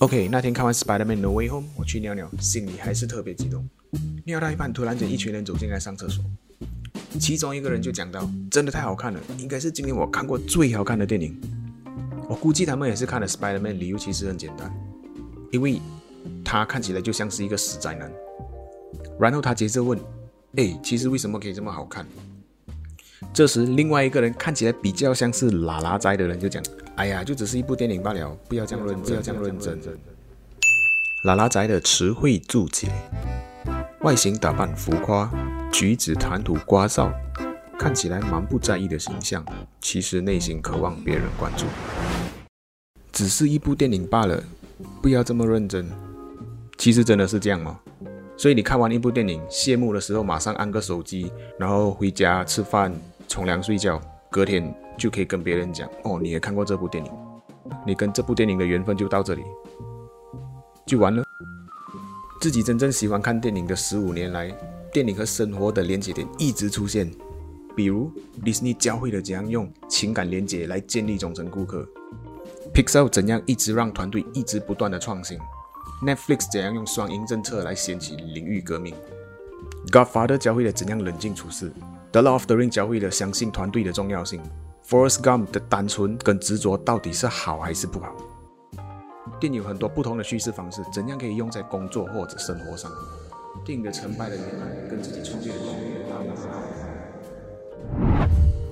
[0.00, 3.68] OK，那天看完 Spider-Man No Way Home，我去尿尿，心里还是特别激动。
[4.24, 6.24] 尿到一半，突然间一群人走进来上厕所，
[7.20, 11.38] 其中一个人就讲到：“真的太好看了，应该是今年我看过最好看的电影。”
[12.26, 14.74] 我估计他们也是看了 Spider-Man，理由其实很简单，
[15.52, 15.78] 因为
[16.42, 18.10] 他看起来就像是一个死宅男。
[19.18, 20.00] 然后他接着问
[20.56, 22.06] ：“哎，其实为什么可以这么好看？”
[23.34, 26.62] 这时，另外一个人看起来比较像是拉拉斋的人就讲
[26.96, 29.78] ：“哎呀，就只是一部电影罢了，不要这样认真，不要这样认真。”
[31.24, 32.90] 拉拉斋的词汇注解：
[34.00, 35.30] 外形打扮浮夸，
[35.70, 37.12] 举止谈吐聒噪，
[37.78, 39.44] 看起来蛮不在意的形象，
[39.80, 41.66] 其实内心渴望别人关注。
[43.12, 44.42] 只是一部电影罢了，
[45.02, 45.86] 不要这么认真。
[46.78, 47.78] 其实真的是这样吗？
[48.38, 52.90] 所以你看完一部电影，谢幕的时候马上按个手机，然后回家吃饭、
[53.30, 57.12] 冲凉、睡觉，隔天就可以跟别人讲：“哦，你也看过这部电影。”
[57.86, 59.44] 你跟这部电影的缘分就到这里，
[60.84, 61.22] 就完了。
[62.40, 64.50] 自己真正喜欢看电影的十五年来，
[64.92, 67.08] 电影和生活的连接点一直出现，
[67.76, 68.12] 比如
[68.44, 71.88] 迪士尼教会了怎样用情感连接来建立忠诚顾客
[72.74, 75.38] ，Pixar 怎样一直让团队一直不断的创新。
[76.04, 78.92] Netflix 怎样用双赢政策来掀起领域革命
[79.92, 81.72] ？Godfather 教会了怎样冷静处事
[82.12, 84.40] ？The Love of the Ring 教会了相信团队的重要性。
[84.88, 88.14] Forrest Gump 的单纯跟执着到底是好还是不好？
[89.38, 92.90] 电影有很多不同的叙事方式，怎样可以用在工作或者生活上？
[93.64, 96.44] 电影的成败的原因跟自己创建的东西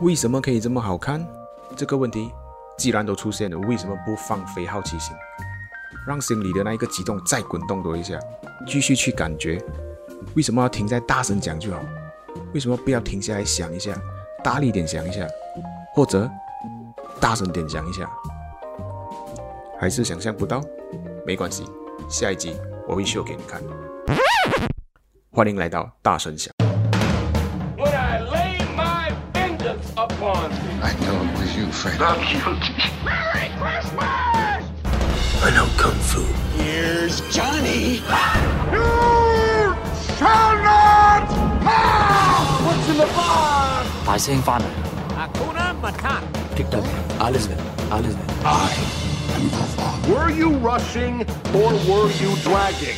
[0.00, 1.24] 为什么可以这么好看？
[1.76, 2.30] 这个问题
[2.76, 5.14] 既然都出现了，为什么不放飞好奇心？
[6.06, 8.18] 让心里的那一个激动再滚动多一下，
[8.66, 9.62] 继续去感觉。
[10.34, 11.78] 为什么要停在大声讲就好？
[12.52, 13.92] 为什么不要停下来想一下，
[14.42, 15.26] 大力点想一下，
[15.94, 16.28] 或者
[17.20, 18.08] 大声点想一下？
[19.80, 20.60] 还是想象不到？
[21.26, 21.64] 没关系，
[22.08, 22.56] 下一集
[22.86, 23.62] 我会秀给你看。
[25.32, 26.52] 欢迎来到大声想。
[35.42, 36.20] I know kung fu.
[36.58, 38.02] Here's Johnny.
[44.09, 44.09] bar?
[44.09, 44.65] 大声翻嚟！
[45.17, 46.21] Hakuna Matata.
[46.55, 46.87] 激得你，
[47.19, 47.47] alles
[47.89, 48.71] alles I
[49.35, 50.13] am the father.
[50.13, 52.97] Were you rushing or were you dragging?